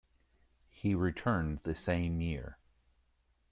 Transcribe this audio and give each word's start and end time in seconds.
He 0.71 0.95
returned 0.95 1.59
the 1.61 1.75
same 1.75 2.21
year. 2.21 2.57